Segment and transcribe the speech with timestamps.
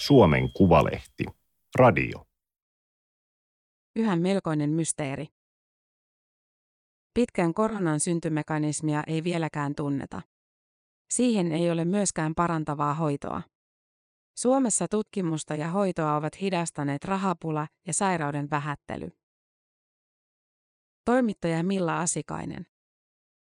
[0.00, 1.24] Suomen Kuvalehti.
[1.78, 2.26] Radio.
[3.96, 5.26] Yhä melkoinen mysteeri.
[7.14, 10.22] Pitkän koronan syntymekanismia ei vieläkään tunneta.
[11.10, 13.42] Siihen ei ole myöskään parantavaa hoitoa.
[14.38, 19.10] Suomessa tutkimusta ja hoitoa ovat hidastaneet rahapula ja sairauden vähättely.
[21.04, 22.66] Toimittaja Milla Asikainen.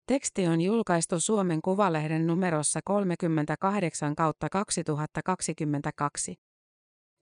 [0.08, 6.47] Teksti on julkaistu Suomen Kuvalehden numerossa 38 kautta 2022.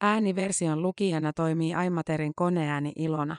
[0.02, 3.38] Ääniversion lukijana toimii Aimaterin koneääni Ilona.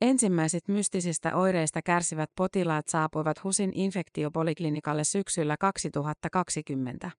[0.00, 7.10] Ensimmäiset mystisistä oireista kärsivät potilaat saapuivat HUSin infektiopoliklinikalle syksyllä 2020.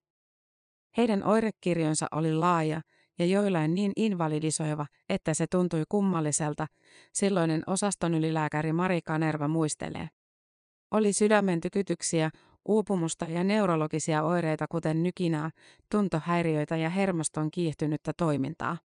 [0.96, 2.80] Heidän oirekirjonsa oli laaja
[3.18, 6.66] ja joillain niin invalidisoiva, että se tuntui kummalliselta,
[7.12, 10.08] silloinen osastonylilääkäri Mari Kanerva muistelee.
[10.90, 12.30] Oli sydämen tykytyksiä,
[12.64, 15.50] uupumusta ja neurologisia oireita kuten nykinää,
[15.90, 18.78] tuntohäiriöitä ja hermoston kiihtynyttä toimintaa.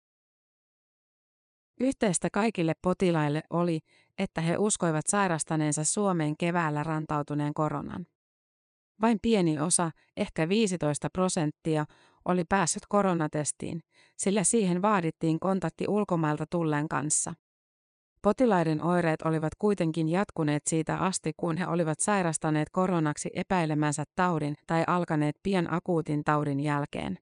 [1.79, 3.79] Yhteistä kaikille potilaille oli,
[4.17, 8.05] että he uskoivat sairastaneensa Suomeen keväällä rantautuneen koronan.
[9.01, 11.85] Vain pieni osa, ehkä 15 prosenttia,
[12.25, 13.83] oli päässyt koronatestiin,
[14.17, 17.33] sillä siihen vaadittiin kontakti ulkomailta tulleen kanssa.
[18.21, 24.83] Potilaiden oireet olivat kuitenkin jatkuneet siitä asti, kun he olivat sairastaneet koronaksi epäilemänsä taudin tai
[24.87, 27.19] alkaneet pian akuutin taudin jälkeen.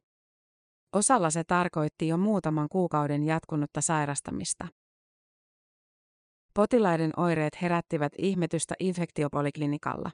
[0.94, 4.68] Osalla se tarkoitti jo muutaman kuukauden jatkunutta sairastamista.
[6.54, 10.12] Potilaiden oireet herättivät ihmetystä infektiopoliklinikalla.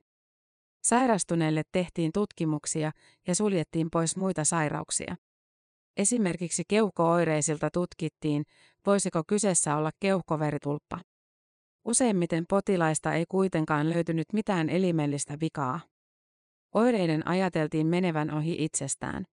[0.83, 2.91] Sairastuneille tehtiin tutkimuksia
[3.27, 5.15] ja suljettiin pois muita sairauksia.
[5.97, 8.43] Esimerkiksi keuhkooireisilta tutkittiin,
[8.85, 10.99] voisiko kyseessä olla keuhkoveritulppa.
[11.85, 15.79] Useimmiten potilaista ei kuitenkaan löytynyt mitään elimellistä vikaa.
[16.73, 19.25] Oireiden ajateltiin menevän ohi itsestään.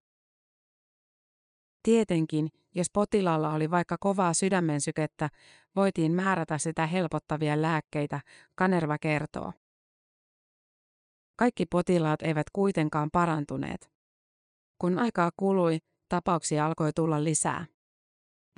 [1.83, 5.29] Tietenkin, jos potilaalla oli vaikka kovaa sydämen sykettä,
[5.77, 8.21] voitiin määrätä sitä helpottavia lääkkeitä,
[8.55, 9.53] Kanerva kertoo.
[11.37, 13.91] Kaikki potilaat eivät kuitenkaan parantuneet.
[14.79, 15.79] Kun aikaa kului,
[16.13, 17.67] tapauksia alkoi tulla lisää.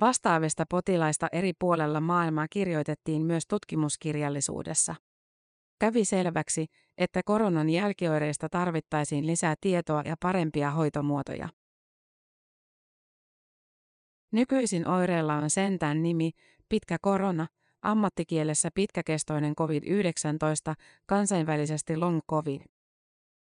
[0.01, 4.95] Vastaavista potilaista eri puolella maailmaa kirjoitettiin myös tutkimuskirjallisuudessa.
[5.79, 6.65] Kävi selväksi,
[6.97, 11.49] että koronan jälkioireista tarvittaisiin lisää tietoa ja parempia hoitomuotoja.
[14.31, 16.31] Nykyisin oireella on sentään nimi,
[16.69, 17.47] pitkä korona,
[17.81, 20.73] ammattikielessä pitkäkestoinen COVID-19,
[21.05, 22.74] kansainvälisesti long COVID.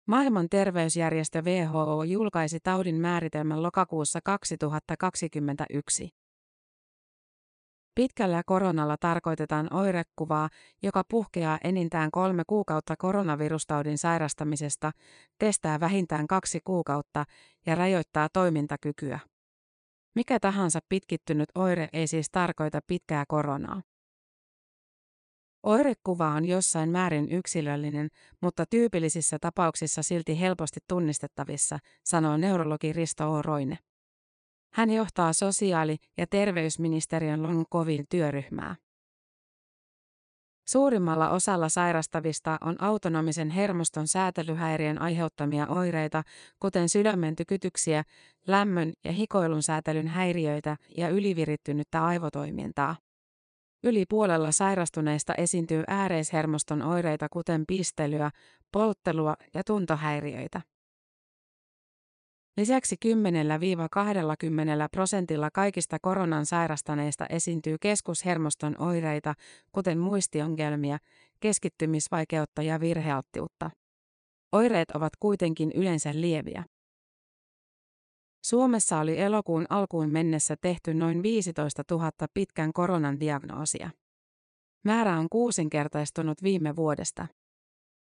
[0.08, 6.09] Maailman terveysjärjestö WHO julkaisi taudin määritelmän lokakuussa 2021.
[7.96, 10.50] Pitkällä koronalla tarkoitetaan oirekuvaa,
[10.84, 14.92] joka puhkeaa enintään kolme kuukautta koronavirustaudin sairastamisesta,
[15.40, 17.25] kestää vähintään kaksi kuukautta
[17.66, 19.19] ja rajoittaa toimintakykyä.
[20.16, 23.81] Mikä tahansa pitkittynyt oire ei siis tarkoita pitkää koronaa.
[25.63, 28.09] Oirekuva on jossain määrin yksilöllinen,
[28.41, 33.41] mutta tyypillisissä tapauksissa silti helposti tunnistettavissa, sanoo neurologi Risto O.
[33.41, 33.78] Roine.
[34.74, 37.63] Hän johtaa sosiaali- ja terveysministeriön long
[38.09, 38.75] työryhmää.
[40.68, 46.24] Suurimmalla osalla sairastavista on autonomisen hermoston säätelyhäiriön aiheuttamia oireita,
[46.59, 48.03] kuten sydämen tykytyksiä,
[48.47, 52.95] lämmön ja hikoilun säätelyn häiriöitä ja ylivirittynyttä aivotoimintaa.
[53.84, 58.32] Yli puolella sairastuneista esiintyy ääreishermoston oireita kuten pistelyä,
[58.72, 60.62] polttelua ja tuntohäiriöitä.
[62.58, 63.10] Lisäksi 10-20
[64.92, 69.34] prosentilla kaikista koronan sairastaneista esiintyy keskushermoston oireita,
[69.72, 70.98] kuten muistiongelmia,
[71.40, 73.70] keskittymisvaikeutta ja virhealttiutta.
[74.52, 76.64] Oireet ovat kuitenkin yleensä lieviä.
[78.46, 83.90] Suomessa oli elokuun alkuun mennessä tehty noin 15 000 pitkän koronan diagnoosia.
[84.86, 87.28] Määrä on kuusinkertaistunut viime vuodesta.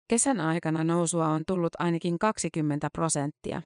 [0.09, 3.63] Kesän aikana nousua on tullut ainakin 20 prosenttia.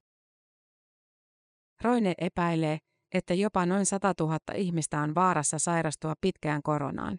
[1.83, 2.79] Roine epäilee,
[3.15, 7.19] että jopa noin 100 000 ihmistä on vaarassa sairastua pitkään koronaan.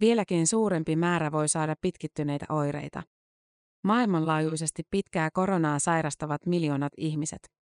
[0.00, 3.02] Vieläkin suurempi määrä voi saada pitkittyneitä oireita.
[3.84, 7.63] Maailmanlaajuisesti pitkää koronaa sairastavat miljoonat ihmiset.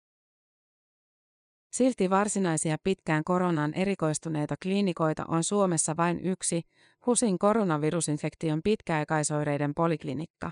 [1.75, 6.63] Silti varsinaisia pitkään koronaan erikoistuneita kliinikoita on Suomessa vain yksi,
[7.07, 10.51] HUSin koronavirusinfektion pitkäaikaisoireiden poliklinikka.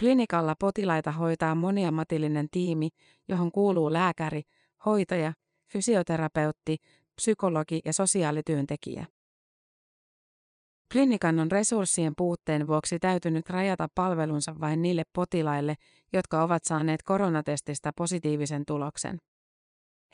[0.00, 2.88] Klinikalla potilaita hoitaa moniammatillinen tiimi,
[3.28, 4.42] johon kuuluu lääkäri,
[4.84, 5.32] hoitaja,
[5.72, 6.76] fysioterapeutti,
[7.16, 9.06] psykologi ja sosiaalityöntekijä.
[10.92, 15.74] Klinikan on resurssien puutteen vuoksi täytynyt rajata palvelunsa vain niille potilaille,
[16.12, 19.18] jotka ovat saaneet koronatestistä positiivisen tuloksen.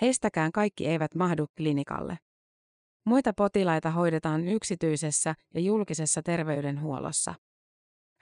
[0.00, 2.18] Heistäkään kaikki eivät mahdu klinikalle.
[3.06, 7.34] Muita potilaita hoidetaan yksityisessä ja julkisessa terveydenhuollossa.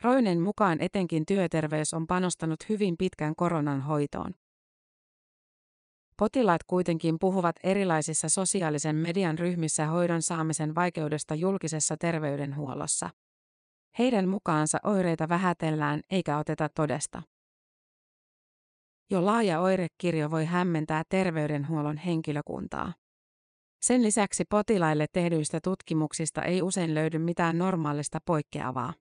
[0.02, 4.34] Roinen mukaan etenkin työterveys on panostanut hyvin pitkän koronan hoitoon.
[6.16, 13.10] Potilaat kuitenkin puhuvat erilaisissa sosiaalisen median ryhmissä hoidon saamisen vaikeudesta julkisessa terveydenhuollossa.
[13.98, 17.22] Heidän mukaansa oireita vähätellään eikä oteta todesta.
[19.10, 22.92] Jo laaja oirekirjo voi hämmentää terveydenhuollon henkilökuntaa.
[23.82, 28.94] Sen lisäksi potilaille tehdyistä tutkimuksista ei usein löydy mitään normaalista poikkeavaa.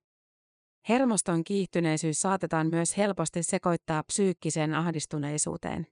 [0.90, 5.88] Hermoston kiihtyneisyys saatetaan myös helposti sekoittaa psyykkiseen ahdistuneisuuteen.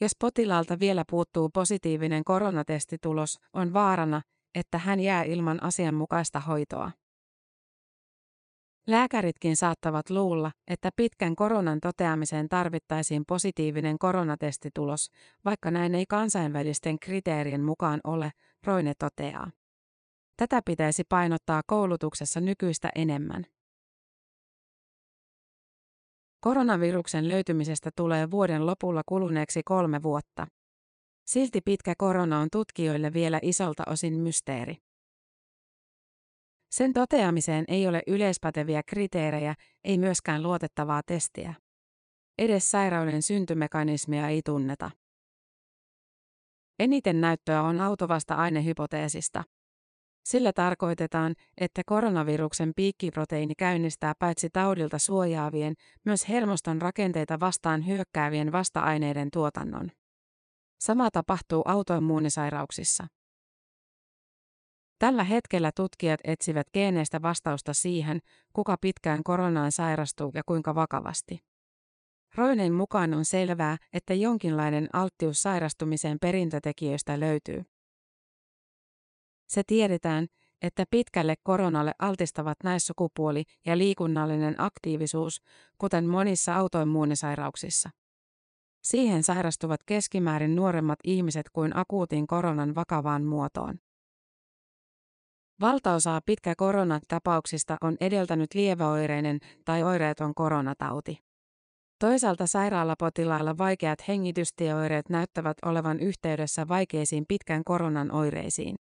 [0.00, 4.22] Jos potilaalta vielä puuttuu positiivinen koronatestitulos, on vaarana,
[4.54, 6.90] että hän jää ilman asianmukaista hoitoa.
[8.86, 15.10] Lääkäritkin saattavat luulla, että pitkän koronan toteamiseen tarvittaisiin positiivinen koronatestitulos,
[15.44, 18.30] vaikka näin ei kansainvälisten kriteerien mukaan ole,
[18.64, 19.50] Roine toteaa.
[20.36, 23.46] Tätä pitäisi painottaa koulutuksessa nykyistä enemmän.
[26.40, 30.46] Koronaviruksen löytymisestä tulee vuoden lopulla kuluneeksi kolme vuotta.
[31.26, 34.85] Silti pitkä korona on tutkijoille vielä isolta osin mysteeri.
[36.76, 41.54] Sen toteamiseen ei ole yleispäteviä kriteerejä, ei myöskään luotettavaa testiä.
[42.38, 44.90] Edes sairauden syntymekanismia ei tunneta.
[46.78, 49.44] Eniten näyttöä on autovasta ainehypoteesista.
[50.24, 55.74] Sillä tarkoitetaan, että koronaviruksen piikkiproteiini käynnistää paitsi taudilta suojaavien,
[56.04, 59.90] myös hermoston rakenteita vastaan hyökkäävien vasta-aineiden tuotannon.
[60.80, 63.06] Sama tapahtuu autoimmuunisairauksissa.
[64.98, 68.20] Tällä hetkellä tutkijat etsivät geeneistä vastausta siihen,
[68.52, 71.40] kuka pitkään koronaan sairastuu ja kuinka vakavasti.
[72.34, 77.64] Roinen mukaan on selvää, että jonkinlainen alttius sairastumiseen perintötekijöistä löytyy.
[79.48, 80.26] Se tiedetään,
[80.62, 85.42] että pitkälle koronalle altistavat naissukupuoli ja liikunnallinen aktiivisuus,
[85.78, 87.90] kuten monissa autoimmuunisairauksissa.
[88.82, 93.78] Siihen sairastuvat keskimäärin nuoremmat ihmiset kuin akuutin koronan vakavaan muotoon.
[95.60, 101.18] Valtaosaa pitkä koronatapauksista on edeltänyt lieväoireinen tai oireeton koronatauti.
[101.98, 108.76] Toisaalta sairaalapotilailla vaikeat hengitystieoireet näyttävät olevan yhteydessä vaikeisiin pitkän koronan oireisiin.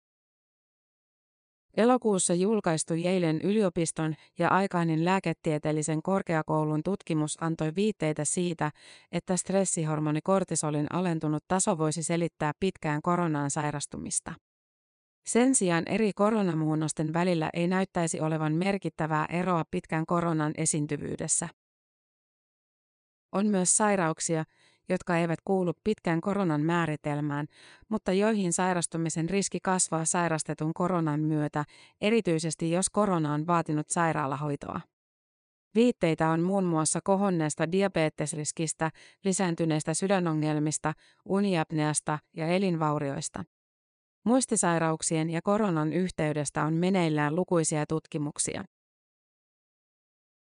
[1.78, 8.72] Elokuussa julkaistu Yalen yliopiston ja aikainen lääketieteellisen korkeakoulun tutkimus antoi viitteitä siitä,
[9.12, 14.34] että stressihormoni kortisolin alentunut taso voisi selittää pitkään koronaan sairastumista.
[15.26, 21.50] Sen sijaan eri koronamuunnosten välillä ei näyttäisi olevan merkittävää eroa pitkän koronan esiintyvyydessä.
[23.32, 24.44] On myös sairauksia,
[24.90, 27.48] jotka eivät kuulu pitkän koronan määritelmään,
[27.90, 31.66] mutta joihin sairastumisen riski kasvaa sairastetun koronan myötä,
[32.02, 34.82] erityisesti jos korona on vaatinut sairaalahoitoa.
[35.76, 38.92] Viitteitä on muun muassa kohonneesta diabetesriskistä,
[39.24, 40.94] lisääntyneistä sydänongelmista,
[41.26, 43.44] uniapneasta ja elinvaurioista.
[44.26, 48.64] Muistisairauksien ja koronan yhteydestä on meneillään lukuisia tutkimuksia.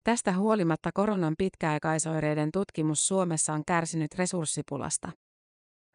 [0.04, 5.12] Tästä huolimatta koronan pitkäaikaisoireiden tutkimus Suomessa on kärsinyt resurssipulasta.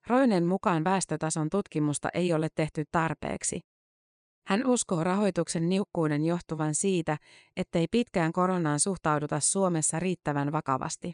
[0.07, 3.59] Roinen mukaan väestötason tutkimusta ei ole tehty tarpeeksi.
[4.47, 7.17] Hän uskoo rahoituksen niukkuuden johtuvan siitä,
[7.57, 11.13] ettei pitkään koronaan suhtauduta Suomessa riittävän vakavasti.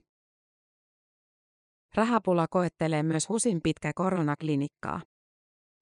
[1.95, 5.01] Rahapula koettelee myös HUSin pitkä koronaklinikkaa.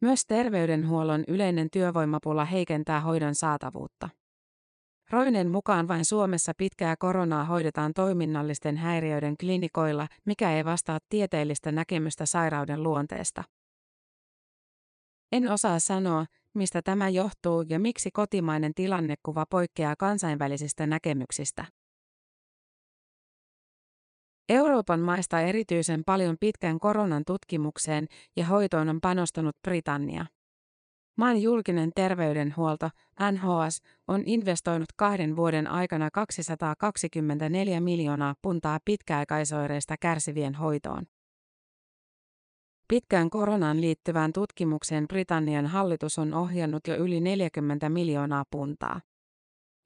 [0.02, 4.10] Myös terveydenhuollon yleinen työvoimapula heikentää hoidon saatavuutta.
[5.10, 12.26] Roinen mukaan vain Suomessa pitkää koronaa hoidetaan toiminnallisten häiriöiden klinikoilla, mikä ei vastaa tieteellistä näkemystä
[12.26, 13.44] sairauden luonteesta.
[15.32, 21.66] En osaa sanoa, mistä tämä johtuu ja miksi kotimainen tilannekuva poikkeaa kansainvälisistä näkemyksistä.
[24.50, 30.26] Euroopan maista erityisen paljon pitkän koronan tutkimukseen ja hoitoon on panostanut Britannia.
[31.18, 32.90] Maan julkinen terveydenhuolto,
[33.32, 41.04] NHS, on investoinut kahden vuoden aikana 224 miljoonaa puntaa pitkäaikaisoireista kärsivien hoitoon.
[42.88, 49.02] Pitkään koronaan liittyvään tutkimukseen Britannian hallitus on ohjannut jo yli 40 miljoonaa puntaa.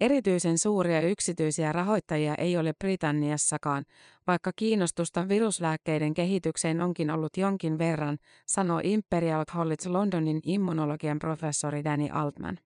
[0.03, 3.85] Erityisen suuria yksityisiä rahoittajia ei ole Britanniassakaan,
[4.27, 12.09] vaikka kiinnostusta viruslääkkeiden kehitykseen onkin ollut jonkin verran, sanoo Imperial College Londonin immunologian professori Danny
[12.11, 12.59] Altman.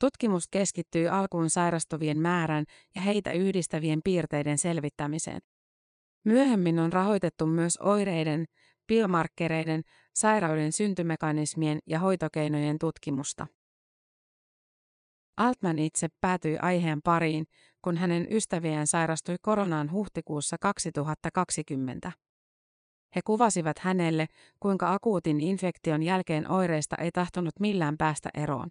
[0.00, 2.64] Tutkimus keskittyy alkuun sairastuvien määrän
[2.94, 5.40] ja heitä yhdistävien piirteiden selvittämiseen.
[6.24, 8.44] Myöhemmin on rahoitettu myös oireiden,
[8.86, 9.82] biomarkkereiden,
[10.14, 13.46] sairauden syntymekanismien ja hoitokeinojen tutkimusta.
[15.38, 17.46] Altman itse päätyi aiheen pariin,
[17.82, 22.12] kun hänen ystäviään sairastui koronaan huhtikuussa 2020.
[23.16, 24.26] He kuvasivat hänelle,
[24.60, 28.70] kuinka akuutin infektion jälkeen oireista ei tahtonut millään päästä eroon.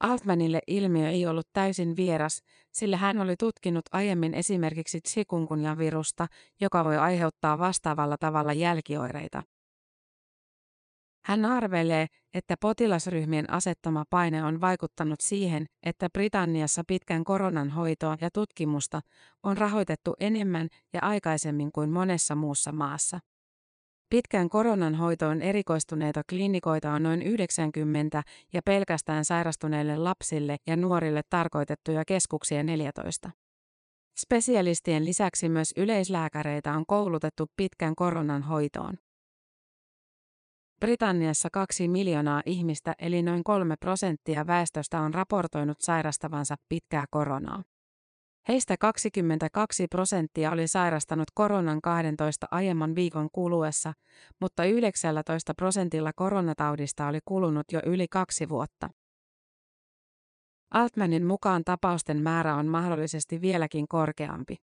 [0.00, 6.26] Altmanille ilmiö ei ollut täysin vieras, sillä hän oli tutkinut aiemmin esimerkiksi chikungunyan virusta,
[6.60, 9.42] joka voi aiheuttaa vastaavalla tavalla jälkioireita.
[11.26, 18.30] Hän arvelee, että potilasryhmien asettama paine on vaikuttanut siihen, että Britanniassa pitkän koronan hoitoa ja
[18.30, 19.00] tutkimusta
[19.42, 23.20] on rahoitettu enemmän ja aikaisemmin kuin monessa muussa maassa.
[24.10, 32.04] Pitkän koronan hoitoon erikoistuneita klinikoita on noin 90 ja pelkästään sairastuneille lapsille ja nuorille tarkoitettuja
[32.04, 33.30] keskuksia 14.
[34.18, 39.05] Spesialistien lisäksi myös yleislääkäreitä on koulutettu pitkän koronan hoitoon.
[40.86, 47.62] Britanniassa kaksi miljoonaa ihmistä eli noin kolme prosenttia väestöstä on raportoinut sairastavansa pitkää koronaa.
[48.48, 53.92] Heistä 22 prosenttia oli sairastanut koronan 12 aiemman viikon kuluessa,
[54.40, 58.90] mutta 19 prosentilla koronataudista oli kulunut jo yli kaksi vuotta.
[60.70, 64.56] Altmanin mukaan tapausten määrä on mahdollisesti vieläkin korkeampi.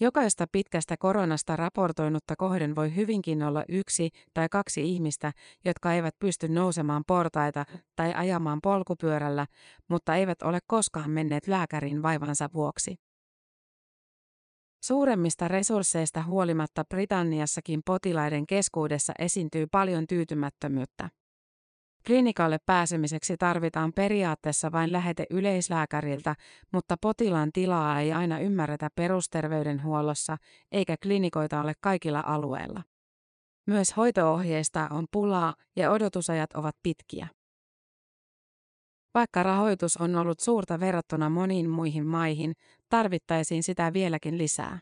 [0.00, 5.32] Jokaista pitkästä koronasta raportoinutta kohden voi hyvinkin olla yksi tai kaksi ihmistä,
[5.64, 7.64] jotka eivät pysty nousemaan portaita
[7.96, 9.46] tai ajamaan polkupyörällä,
[9.88, 12.96] mutta eivät ole koskaan menneet lääkärin vaivansa vuoksi.
[14.84, 21.10] Suuremmista resursseista huolimatta Britanniassakin potilaiden keskuudessa esiintyy paljon tyytymättömyyttä.
[22.06, 26.34] Klinikalle pääsemiseksi tarvitaan periaatteessa vain lähete yleislääkäriltä,
[26.72, 30.36] mutta potilaan tilaa ei aina ymmärretä perusterveydenhuollossa
[30.72, 32.82] eikä klinikoita ole kaikilla alueilla.
[33.66, 37.28] Myös hoitoohjeista on pulaa ja odotusajat ovat pitkiä.
[39.14, 42.52] Vaikka rahoitus on ollut suurta verrattuna moniin muihin maihin,
[42.88, 44.78] tarvittaisiin sitä vieläkin lisää.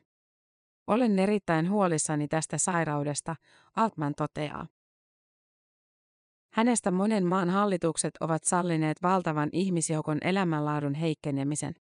[0.87, 3.37] Olen erittäin huolissani tästä sairaudesta,
[3.77, 4.67] Altman toteaa.
[6.55, 11.75] Hänestä monen maan hallitukset ovat sallineet valtavan ihmisjoukon elämänlaadun heikkenemisen.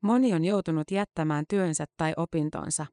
[0.00, 2.86] Moni on joutunut jättämään työnsä tai opintonsa.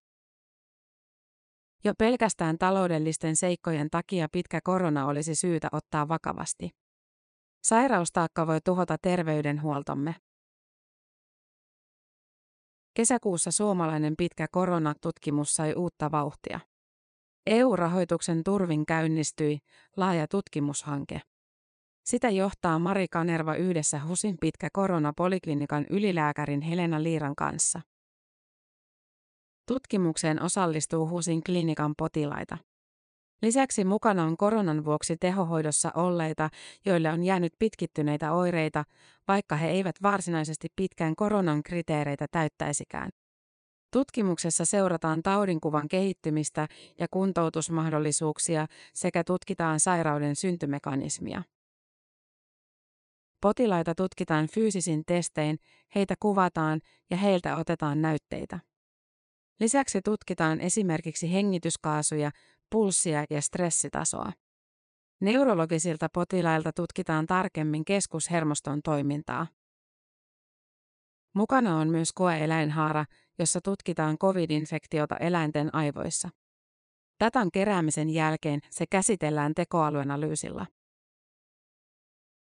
[1.84, 6.70] Jo pelkästään taloudellisten seikkojen takia pitkä korona olisi syytä ottaa vakavasti.
[7.64, 10.16] Sairaustaakka voi tuhota terveydenhuoltomme.
[12.94, 16.60] Kesäkuussa suomalainen pitkä koronatutkimus sai uutta vauhtia.
[17.48, 19.60] EU-rahoituksen turvin käynnistyi
[19.98, 21.22] laaja tutkimushanke.
[22.06, 27.82] Sitä johtaa Mari Kanerva yhdessä HUSin pitkä koronapoliklinikan ylilääkärin Helena Liiran kanssa.
[29.68, 32.58] Tutkimukseen osallistuu HUSin klinikan potilaita.
[33.42, 36.50] Lisäksi mukana on koronan vuoksi tehohoidossa olleita,
[36.86, 38.84] joille on jäänyt pitkittyneitä oireita,
[39.28, 43.10] vaikka he eivät varsinaisesti pitkään koronan kriteereitä täyttäisikään.
[43.92, 46.68] Tutkimuksessa seurataan taudinkuvan kehittymistä
[47.00, 51.44] ja kuntoutusmahdollisuuksia sekä tutkitaan sairauden syntymekanismia.
[53.42, 55.60] Potilaita tutkitaan fyysisin testein,
[55.96, 58.60] heitä kuvataan ja heiltä otetaan näytteitä.
[59.60, 62.32] Lisäksi tutkitaan esimerkiksi hengityskaasuja,
[62.70, 64.32] pulssia ja stressitasoa.
[65.22, 69.48] Neurologisilta potilailta tutkitaan tarkemmin keskushermoston toimintaa.
[71.36, 73.06] Mukana on myös koeeläinhaara,
[73.40, 76.30] jossa tutkitaan covid-infektiota eläinten aivoissa.
[77.24, 80.66] Datan keräämisen jälkeen se käsitellään tekoalueanalyysilla.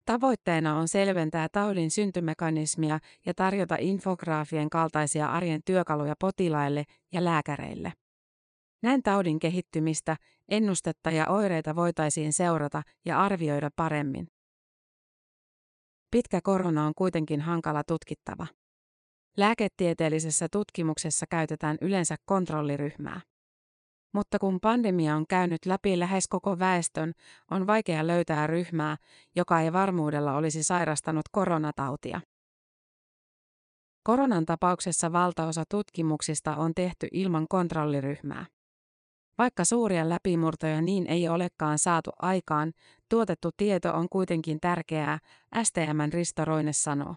[0.05, 7.93] Tavoitteena on selventää taudin syntymekanismia ja tarjota infograafien kaltaisia arjen työkaluja potilaille ja lääkäreille.
[8.84, 10.17] Näin taudin kehittymistä,
[10.50, 14.27] ennustetta ja oireita voitaisiin seurata ja arvioida paremmin.
[16.12, 18.48] Pitkä korona on kuitenkin hankala tutkittava.
[19.39, 23.22] Lääketieteellisessä tutkimuksessa käytetään yleensä kontrolliryhmää.
[24.13, 27.13] Mutta kun pandemia on käynyt läpi lähes koko väestön,
[27.51, 28.98] on vaikea löytää ryhmää,
[29.36, 32.22] joka ei varmuudella olisi sairastanut koronatautia.
[34.03, 38.46] Koronan tapauksessa valtaosa tutkimuksista on tehty ilman kontrolliryhmää.
[39.38, 42.72] Vaikka suuria läpimurtoja niin ei olekaan saatu aikaan,
[43.10, 45.19] tuotettu tieto on kuitenkin tärkeää,
[45.63, 47.15] STMn Risto Roine sanoo.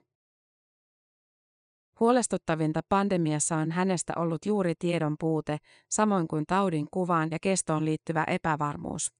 [2.00, 5.58] Huolestuttavinta pandemiassa on hänestä ollut juuri tiedon puute,
[5.90, 9.12] samoin kuin taudin kuvaan ja kestoon liittyvä epävarmuus.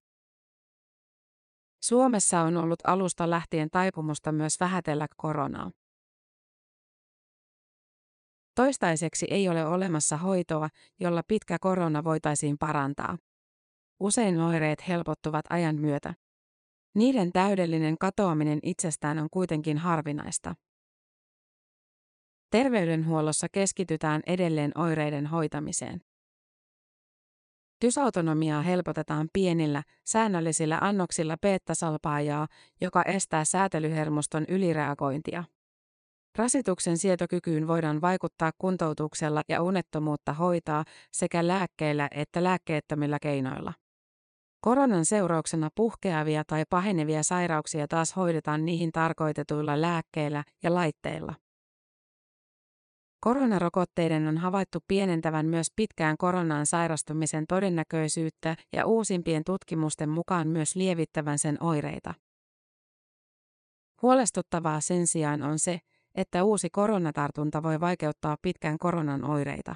[1.83, 5.71] Suomessa on ollut alusta lähtien taipumusta myös vähätellä koronaa.
[8.55, 13.17] Toistaiseksi ei ole olemassa hoitoa, jolla pitkä korona voitaisiin parantaa.
[13.99, 16.13] usein oireet helpottuvat ajan myötä.
[16.95, 20.55] Niiden täydellinen katoaminen itsestään on kuitenkin harvinaista.
[22.53, 26.01] Terveydenhuollossa keskitytään edelleen oireiden hoitamiseen.
[27.85, 32.47] Dysautonomiaa helpotetaan pienillä, säännöllisillä annoksilla beta-salpaajaa,
[32.81, 35.43] joka estää säätelyhermoston ylireagointia.
[36.37, 43.73] Rasituksen sietokykyyn voidaan vaikuttaa kuntoutuksella ja unettomuutta hoitaa sekä lääkkeillä että lääkkeettömillä keinoilla.
[44.61, 51.42] Koronan seurauksena puhkeavia tai pahenevia sairauksia taas hoidetaan niihin tarkoitetuilla lääkkeillä ja laitteilla.
[53.23, 61.39] Koronarokotteiden on havaittu pienentävän myös pitkään koronaan sairastumisen todennäköisyyttä ja uusimpien tutkimusten mukaan myös lievittävän
[61.39, 62.13] sen oireita.
[64.01, 65.79] Huolestuttavaa sen sijaan on se,
[66.15, 69.75] että uusi koronatartunta voi vaikeuttaa pitkän koronan oireita.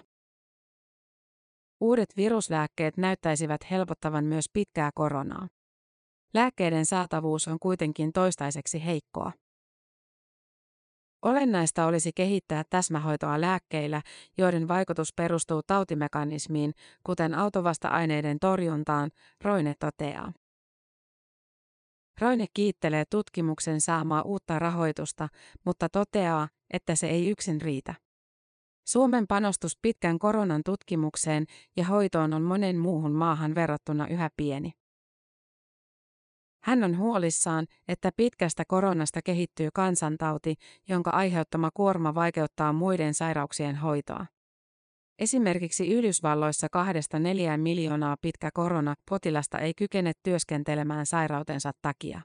[1.81, 5.47] Uudet viruslääkkeet näyttäisivät helpottavan myös pitkää koronaa.
[6.33, 9.31] Lääkkeiden saatavuus on kuitenkin toistaiseksi heikkoa.
[11.21, 14.01] Olennaista olisi kehittää täsmähoitoa lääkkeillä,
[14.37, 19.11] joiden vaikutus perustuu tautimekanismiin, kuten autovasta-aineiden torjuntaan,
[19.43, 20.33] Roine toteaa.
[22.21, 25.27] Roine kiittelee tutkimuksen saamaa uutta rahoitusta,
[25.65, 27.95] mutta toteaa, että se ei yksin riitä.
[28.87, 31.45] Suomen panostus pitkän koronan tutkimukseen
[31.77, 34.71] ja hoitoon on monen muuhun maahan verrattuna yhä pieni.
[36.63, 40.55] Hän on huolissaan, että pitkästä koronasta kehittyy kansantauti,
[40.87, 44.25] jonka aiheuttama kuorma vaikeuttaa muiden sairauksien hoitoa.
[45.19, 52.21] Esimerkiksi Yhdysvalloissa kahdesta neljään miljoonaa pitkä korona potilasta ei kykene työskentelemään sairautensa takia.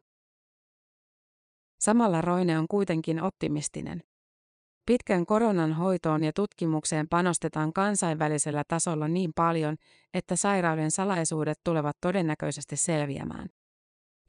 [1.80, 4.02] Samalla Roine on kuitenkin optimistinen.
[4.86, 9.76] Pitkän koronan hoitoon ja tutkimukseen panostetaan kansainvälisellä tasolla niin paljon,
[10.14, 13.48] että sairauden salaisuudet tulevat todennäköisesti selviämään.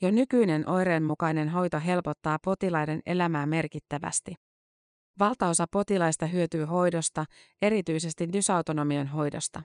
[0.04, 4.36] Jo nykyinen oireenmukainen hoito helpottaa potilaiden elämää merkittävästi.
[5.20, 7.26] Valtaosa potilaista hyötyy hoidosta,
[7.62, 9.62] erityisesti dysautonomian hoidosta.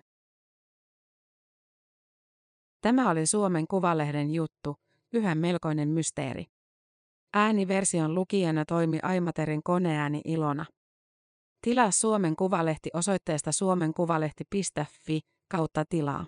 [2.80, 4.76] Tämä oli Suomen Kuvalehden juttu,
[5.12, 6.44] yhä melkoinen mysteeri.
[7.34, 10.66] Ääniversion lukijana toimi Aimaterin koneääni Ilona.
[11.62, 16.26] Tilaa Suomen Kuvalehti osoitteesta suomenkuvalehti.fi kautta tilaa.